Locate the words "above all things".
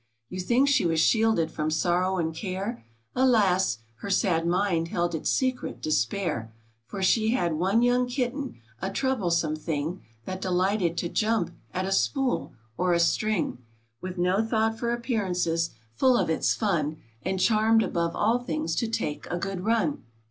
17.83-18.75